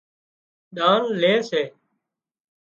[0.75, 1.61] ۮان لي سي